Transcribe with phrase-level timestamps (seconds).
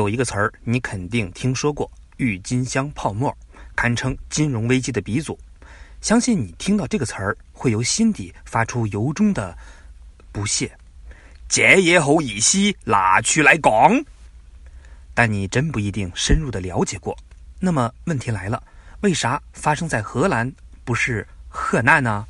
[0.00, 3.36] 有一个词儿你肯定听说过——郁金香泡沫，
[3.76, 5.38] 堪称金融危机的鼻祖。
[6.00, 9.54] 相信你听到这个词儿，会由心底发出由衷的
[10.32, 10.74] 不屑。
[11.50, 13.70] 借业后一息，拿去来讲。
[15.12, 17.14] 但你真不一定深入的了解过。
[17.58, 18.62] 那么问题来了，
[19.02, 20.50] 为啥发生在荷兰，
[20.82, 22.26] 不是河南呢？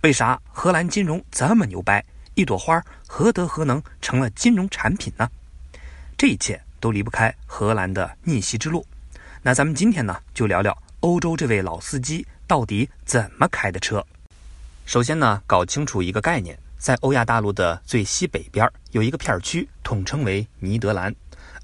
[0.00, 2.02] 为啥荷兰金融这么牛掰？
[2.32, 5.30] 一朵花何德何能成了金融产品呢？
[6.16, 8.84] 这一切都离不开荷兰的逆袭之路。
[9.40, 14.04] 那咱们今天呢，就聊聊欧洲这位老司机到底怎么开的车。
[14.84, 21.14] 首先呢，搞清楚一个概念，在欧亚大陆的最西北边有一个片区，统称为尼德兰，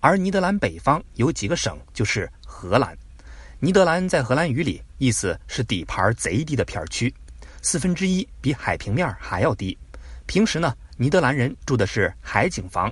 [0.01, 2.97] 而尼德兰北方有几个省，就是荷兰。
[3.59, 7.15] 尼德兰在荷兰语里意思是底盘贼低的片区，
[7.61, 9.77] 四分之一比海平面还要低。
[10.25, 12.91] 平时呢，尼德兰人住的是海景房，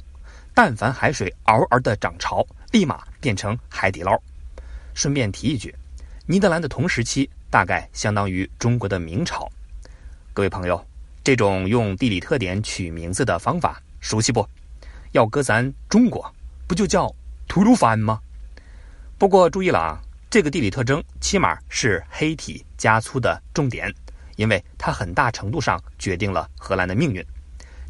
[0.61, 4.21] 但凡海水嗷嗷的涨潮，立马变成海底捞。
[4.93, 5.73] 顺便提一句，
[6.27, 9.49] 尼德兰的同时期大概相当于中国的明朝。
[10.35, 10.85] 各位朋友，
[11.23, 14.45] 这种用地理特点取名字的方法熟悉不？
[15.13, 16.29] 要搁咱中国，
[16.67, 17.09] 不就叫
[17.47, 18.19] 吐鲁番吗？
[19.17, 23.95] 不过注意了啊，这个地理特征起码是黑体加粗的重点。
[24.35, 27.25] 因为它很大程度上决定了荷兰的命运。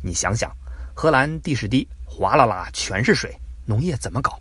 [0.03, 0.55] 你想想，
[0.93, 4.41] 荷兰地势低，哗啦啦全是水，农业怎么搞？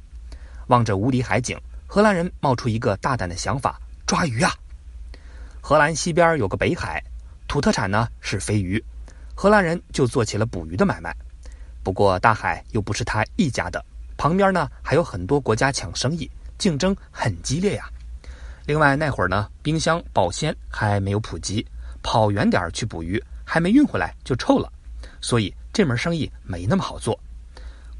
[0.68, 4.52] 望着无敌海景，荷兰人冒出一个大胆的想法：抓鱼啊！
[5.62, 7.04] 荷兰西边有个北海，
[7.48, 8.84] 土特产呢是飞鱼，
[9.36, 11.16] 荷兰人就做起了捕鱼的买卖。
[11.84, 13.84] 不过大海又不是他一家的，
[14.18, 17.90] 旁边呢还有很多国家抢生意，竞争很激烈呀。
[18.66, 21.66] 另外那会儿呢，冰箱保鲜还没有普及。
[22.04, 24.72] 跑远点去捕鱼，还没运回来就臭了，
[25.20, 27.20] 所以这门生意没那么好做。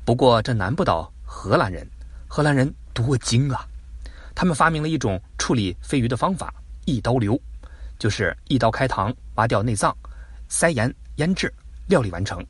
[0.08, 1.86] 不过这难不倒荷兰人，
[2.30, 3.68] 荷兰人多精啊！
[4.34, 6.54] 他们发明了一种处理鲱鱼的方法——
[6.88, 7.38] 一刀流，
[8.00, 9.94] 就是一刀开膛，挖掉内脏，
[10.48, 11.54] 塞盐腌制，
[11.88, 12.42] 料理完成。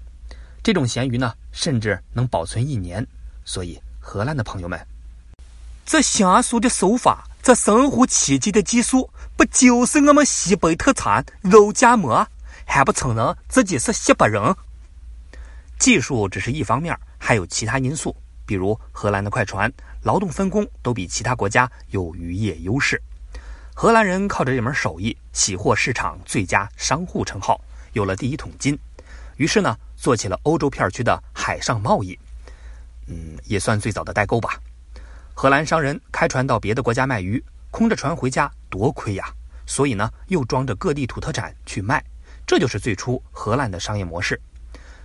[0.62, 3.03] 这种咸鱼呢，甚至能保存一年。
[3.44, 4.79] 所以荷兰的朋友们，
[5.84, 9.09] 这娴熟的手法，这神乎其技的技术。
[9.35, 12.28] 不就是我们西北特产肉夹馍，
[12.68, 14.56] 还不承认自己是西北人？
[15.79, 19.72] 技术只是一方面，还有其他因素，比如荷兰的快船，
[20.03, 23.01] 劳动分工都比其他国家有渔业优势。
[23.73, 27.59] 荷兰人靠着这门手艺，喜获市场最佳商户称号，
[27.94, 28.77] 有了第一桶金。
[29.35, 32.17] 于是呢，做起了欧洲片区的海上贸易，
[33.07, 34.59] 嗯，也算最早的代购吧。
[35.33, 37.44] 荷兰商人开船到别的国家卖鱼。
[37.69, 39.29] 空着船回家多亏呀，
[39.67, 42.03] 所以呢，又装着各地土特产去卖，
[42.47, 44.39] 这就是最初荷兰的商业模式。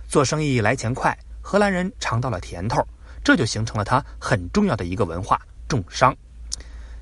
[0.07, 2.81] 做生意来钱快，荷兰人尝到了甜头，
[3.21, 6.15] 这就形成了他很重要的一个文化——重商。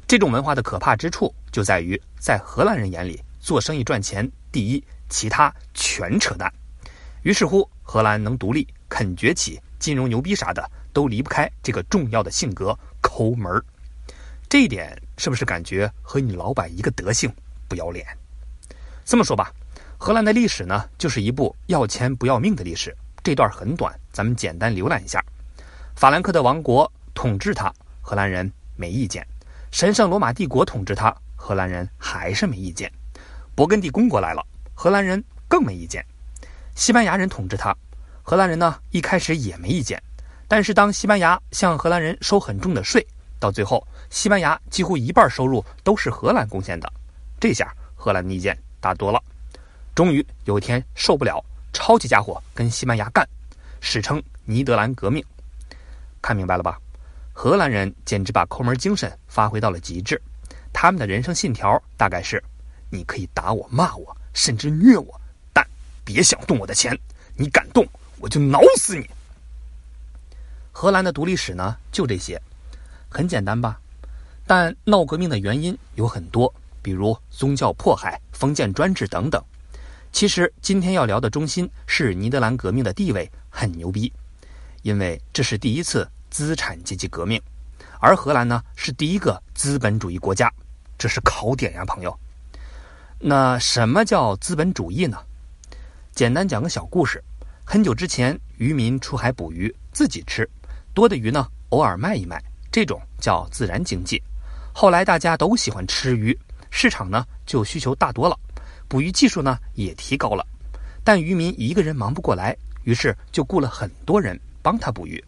[0.07, 6.51] 这种文化的可怕之处就在于，在荷兰人眼里，做生意赚钱第一，其他全扯淡。
[7.21, 13.63] 于是乎，荷兰能独立、肯崛起、金融牛逼啥的，都离不开这个重要的性格——抠门儿。
[14.49, 17.31] 这一点是不是感觉和你老板一个德性，
[17.69, 18.05] 不要脸？
[19.05, 19.53] 这么说吧，
[19.97, 22.97] 荷兰的历史呢，就是一部要钱不要命的历史。
[23.23, 25.23] 这段很短，咱们简单浏览一下。
[25.95, 27.71] 法兰克的王国统治他，
[28.01, 29.23] 荷兰人没意见；
[29.71, 32.89] 神圣罗马帝国统治他，荷兰人还是没意见；
[33.55, 34.43] 勃艮第公国来了，
[34.73, 36.01] 荷兰人更没意见；
[36.75, 37.75] 西班牙人统治他，
[38.23, 40.01] 荷兰人呢一开始也没意见，
[40.47, 43.05] 但是当西班牙向荷兰人收很重的税。
[43.39, 46.91] 到最后，西班牙几乎一半收入都是荷兰贡献的，
[47.39, 49.21] 这下荷兰的意见大多了。
[49.93, 51.43] 终于有一天受不了，
[51.73, 53.27] 抄起家伙跟西班牙干，
[53.79, 55.23] 史称尼德兰革命。
[56.21, 56.79] 看明白了吧？
[57.33, 60.21] 荷兰人简直把抠门精神发挥到了极致。
[60.73, 62.43] 他们的人生信条大概是：
[62.89, 65.19] 你可以打我、骂我，甚至虐我，
[65.51, 65.65] 但
[66.03, 66.97] 别想动我的钱。
[67.35, 67.87] 你敢动，
[68.19, 69.09] 我就挠死你。
[70.71, 72.39] 荷兰的独立史呢，就这些。
[73.09, 73.79] 很简单吧，
[74.45, 79.43] 但闹革命的原因有很多，比如宗教迫害、封建专制等等。
[80.11, 84.11] 其实今天要聊的中心是尼德兰革命的地位很牛逼，
[84.81, 87.41] 因为这是第一次资产阶级革命，
[87.99, 90.51] 而荷兰呢是第一个资本主义国家，
[90.97, 92.15] 这是考点呀，朋友。
[93.17, 95.17] 那什么叫资本主义呢？
[96.13, 97.23] 简单讲个小故事：
[97.63, 100.47] 很久之前，渔民出海捕鱼自己吃，
[100.93, 102.43] 多的鱼呢偶尔卖一卖。
[102.71, 104.21] 这种叫自然经济，
[104.73, 106.37] 后来大家都喜欢吃鱼，
[106.69, 108.37] 市场呢就需求大多了，
[108.91, 110.45] 捕鱼技术呢也提高了，
[111.01, 112.53] 但渔民一个人忙不过来，
[112.83, 115.23] 于是就雇了很多人帮他捕鱼。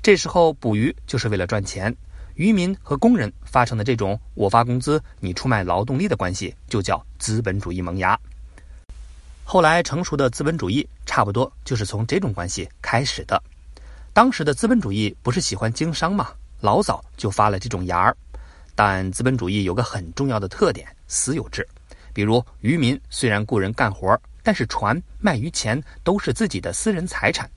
[0.00, 1.92] 这时候捕鱼就是为了赚钱，
[2.36, 8.16] 渔民和工人发生的这种我发工资你出卖劳动力的关系，就叫资本主义萌芽。
[9.42, 13.42] 后来成熟的资本主义差不多就是从这种关系开始的。
[14.12, 16.28] 当时的资本主义不是喜欢经商吗？
[16.60, 18.16] 老早就发了这种芽儿。
[18.76, 21.66] 但资本主义有个很重要的特点：私有制。
[22.12, 27.50] 比如渔民虽然雇人干活，但是船卖鱼钱都是自己的私人财产。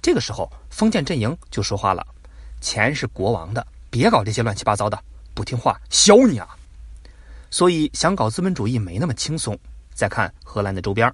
[0.00, 2.06] 这个时候，封建阵营就说话了
[2.60, 4.98] ：“钱是国王的，别搞这些乱七八糟的，
[5.34, 6.48] 不听话削你啊！”
[7.50, 9.58] 所以想搞资本主义没那么轻松。
[9.94, 11.12] 再看荷兰的周边。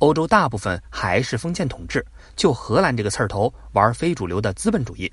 [0.00, 2.06] 欧洲大部分还是封建统治，
[2.36, 5.12] 就荷兰这个刺儿头玩非主流的资本主义，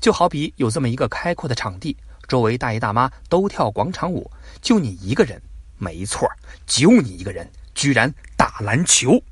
[0.00, 1.96] 就好比有这么一个开阔的场地，
[2.28, 4.30] 周围大爷大妈都跳广场舞，
[4.62, 5.42] 就你一个人，
[5.80, 6.30] 没错，
[6.66, 9.22] 就你一个人，居然打篮球。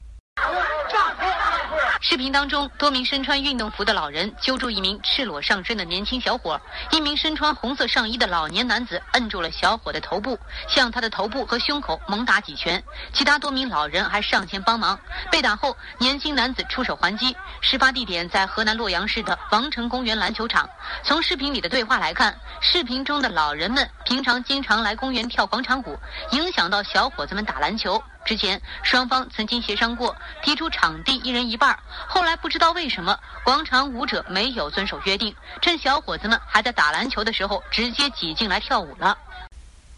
[2.11, 6.59] 视频当中，多名身穿运动服的老人揪住一名赤裸上身的年轻小伙，
[6.91, 10.39] 一名身穿红色上衣的老年男子摁住了小伙的头部，
[10.71, 12.83] 向他的头部和胸口猛打几拳。
[13.13, 14.99] 其他多名老人还上前帮忙。
[15.31, 17.37] 被打后，年轻男子出手还击。
[17.61, 20.67] 事发地点在河南洛阳市的王城公园篮球场。
[21.03, 25.99] 从视频里的对话来看，视频中的老人们平常经常来公园跳广场舞，
[26.31, 28.03] 影响到小伙子们打篮球。
[28.29, 31.79] 之前双方曾经协商过，提出场地一人一半。
[32.07, 39.17] 后来不知道为什么，广场舞者没有遵守约定，趁小伙子们还在打篮球的时候，直接挤进来跳舞了。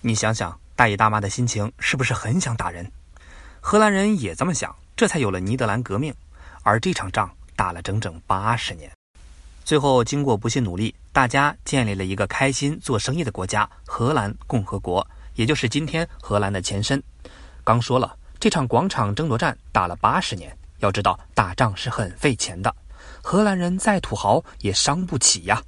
[0.01, 2.89] 你想想，大爷大妈的心情是不是很想打人？
[3.61, 6.15] 荷兰人也这么想，这才有了尼德兰革命。
[6.63, 8.89] 而这场仗打了整整八十年，
[9.65, 15.05] 最后经过不懈努力，大家建立了一个开心做生意的国家——荷兰共和国，
[15.35, 17.03] 也就是今天荷兰的前身。
[17.65, 18.19] 刚说了。
[18.41, 22.75] 这场广场争夺战打了八十年，要知道打仗是很费钱的，
[23.23, 25.63] 荷兰人再土豪也伤不起呀。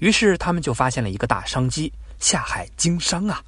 [0.00, 3.40] 于是他们就发现了一个大商机——下海经商啊。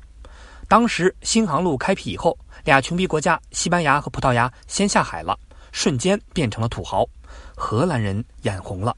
[0.68, 5.36] 当时新航路开辟以后，俩穷逼国家西班牙和葡萄牙先下海了，
[5.72, 7.04] 瞬间变成了土豪，
[7.56, 8.96] 荷兰人眼红了。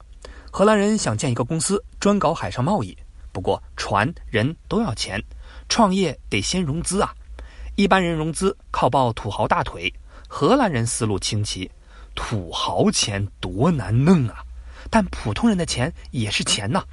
[0.51, 2.95] 荷兰人想建一个公司，专搞海上贸易，
[3.33, 5.19] 不过船人都要钱，
[5.71, 7.15] 创业得先融资啊。
[7.77, 9.93] 一般人融资靠抱土豪大腿，
[10.29, 11.69] 荷兰人思路清奇，
[12.15, 14.45] 土豪钱多难弄啊！
[14.91, 16.85] 但普通人的钱也是钱呐。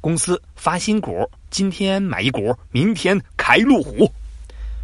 [0.00, 4.08] 公司发新股，今天买一股，明天开路虎。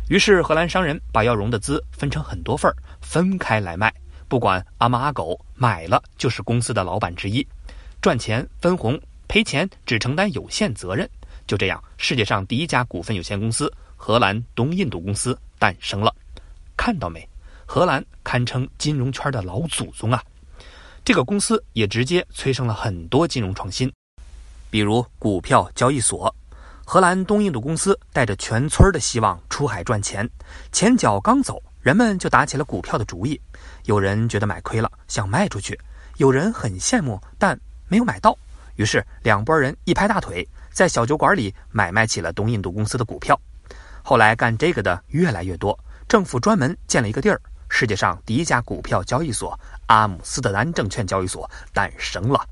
[0.08, 3.94] 于是荷兰商人把要融的资分成很多份，分开来卖。
[4.26, 7.46] 不管阿猫阿狗，买了就是公司的老板之一，
[8.00, 11.08] 赚钱分红，赔钱只承担有限责任。
[11.46, 13.72] 就这样，世界上第一家股份有限公司。
[14.00, 16.14] 荷兰东印度公司诞生了，
[16.76, 17.28] 看到没？
[17.66, 20.22] 荷兰堪称金融圈的老祖宗啊！
[21.04, 23.92] 这个公司也直接催生了很多金融创新，
[24.70, 26.34] 比如股票交易所。
[26.86, 30.26] 荷兰东印度公司带着全村的希望出海赚钱，
[30.72, 33.38] 前脚刚走，人们就打起了股票的主意。
[33.84, 35.74] 有人觉得买亏了，想卖出去；
[36.16, 37.58] 有人很羡慕，但
[37.88, 38.34] 没有买到。
[38.76, 43.38] 于是两拨人一拍大腿，在小酒馆里买卖起了东印度公司的股票。
[44.08, 45.78] 后来干这个的越来越多，
[46.08, 52.42] 政府专门建了一个地儿，世界上第一家股票交易所——阿姆斯特丹证券交易所诞生了。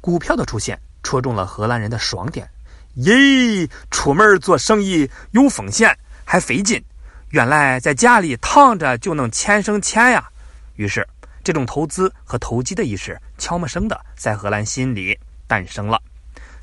[0.00, 2.50] 股票的出现戳中了荷兰人的爽点，
[2.94, 3.68] 耶！
[3.92, 6.84] 出门做生意有风险还费劲，
[7.28, 10.28] 原来在家里躺着就能钱生钱呀。
[10.74, 11.06] 于是，
[11.44, 16.02] 这种投资和投机的意识悄没声的在荷兰心里诞生了。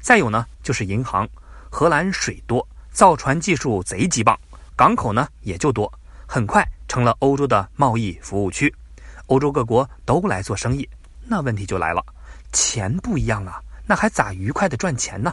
[0.02, 1.26] 再有呢，就是银行，
[1.70, 2.68] 荷兰水多。
[2.98, 4.36] 造船技术贼鸡棒，
[4.76, 5.88] 港口呢也就多，
[6.26, 8.74] 很快成了欧洲的贸易服务区，
[9.28, 10.90] 欧洲各国都来做生意。
[11.22, 12.04] 那问题就来了，
[12.52, 15.32] 钱不一样啊，那还咋愉快的赚钱呢？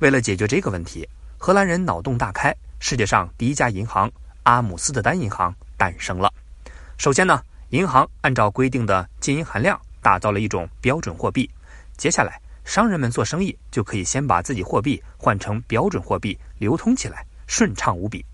[0.00, 6.30] 为了解决这个问题，荷兰人脑洞大开，世界上第一家银行阿姆斯特丹银行诞生了。
[6.98, 7.40] 首先呢，
[7.70, 11.50] 银行按照规定的金银含量打造了一种标准货币，
[11.96, 12.38] 接下来。
[12.66, 18.26] 商人们做生意就可以先把自己货币换成标准货币，流通起来顺畅无比。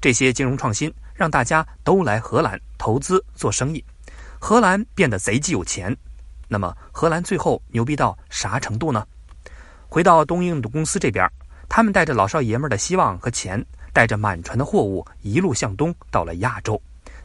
[0.00, 3.82] 这些金融创新让大家都来荷兰投资做生意，
[4.40, 5.96] 荷兰变得贼鸡有钱。
[6.48, 9.06] 那么，荷兰最后牛逼到啥程度呢？
[9.88, 11.24] 回到东印度公司这边，
[11.68, 16.80] 他们带着老少爷们的希望和钱，带着满船的货物一路向东到了亚洲。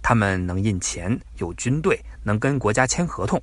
[0.07, 3.41] 他们能印钱，有军队，能跟国家签合同。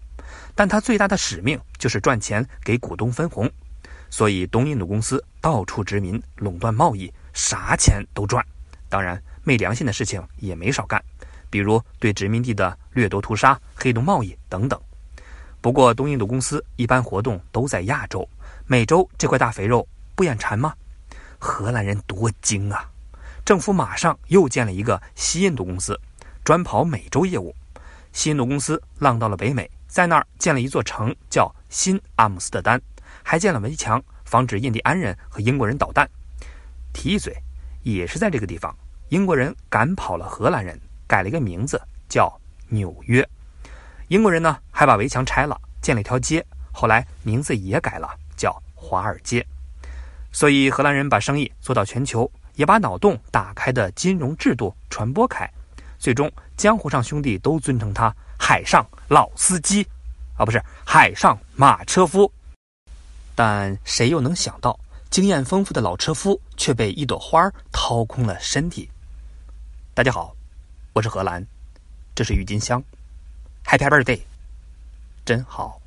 [0.55, 3.51] 但他最大的使命就是赚钱给股东分红，
[4.11, 8.47] 所以东印度公司到处殖民、垄断贸易，啥钱都赚。
[8.89, 11.03] 当然，没良心的事情也没少干，
[11.51, 14.81] 比如对殖民地的掠夺屠杀、黑洞贸易等等。
[15.61, 18.29] 不过，东印度公司一般活动都在亚洲，
[18.69, 20.73] 美洲这块大肥肉不眼馋吗？
[21.41, 22.89] 荷兰人多精啊！
[23.45, 26.01] 政府马上又建了一个西印度公司，
[26.45, 27.55] 专跑美洲业务。
[28.13, 32.81] 新印度公司浪到了北美，在那儿建了一座城，叫新阿姆斯特丹，
[33.23, 36.09] 还建了围墙，防止印第安人和英国人捣蛋。
[36.93, 37.35] 提一嘴，
[37.83, 38.77] 也是在这个地方，
[39.09, 43.27] 英国人赶跑了荷兰人，改了一个名字叫纽约。
[44.09, 49.47] 英国人呢，还把围墙拆了，建了一条街，后来名字也改了，叫华尔街。
[50.33, 55.51] 所以荷兰人把生意做到全球，也把脑洞打开的金融制度传播开，
[56.03, 59.87] 最终江湖上兄弟都尊称他“海上老司机”，
[60.37, 62.29] 啊，不是海上马车夫。
[63.37, 64.77] 但谁又能想到，
[65.11, 68.91] 经验丰富的老车夫却被一朵花掏空了身体？
[69.95, 70.35] 大家好，
[70.93, 71.47] 我是荷兰，
[72.17, 72.83] 这是郁金香。
[73.65, 74.21] Happy birthday，
[75.25, 75.82] 真好。